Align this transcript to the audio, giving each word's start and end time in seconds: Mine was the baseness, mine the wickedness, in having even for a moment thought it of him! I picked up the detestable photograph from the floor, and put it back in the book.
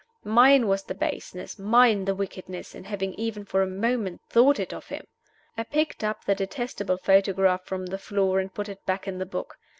Mine 0.25 0.65
was 0.67 0.81
the 0.81 0.95
baseness, 0.95 1.59
mine 1.59 2.05
the 2.05 2.15
wickedness, 2.15 2.73
in 2.73 2.85
having 2.85 3.13
even 3.13 3.45
for 3.45 3.61
a 3.61 3.67
moment 3.67 4.19
thought 4.27 4.59
it 4.59 4.73
of 4.73 4.87
him! 4.87 5.05
I 5.55 5.61
picked 5.61 6.03
up 6.03 6.25
the 6.25 6.33
detestable 6.33 6.97
photograph 6.97 7.65
from 7.65 7.85
the 7.85 7.99
floor, 7.99 8.39
and 8.39 8.51
put 8.51 8.67
it 8.67 8.83
back 8.87 9.07
in 9.07 9.19
the 9.19 9.27
book. 9.27 9.59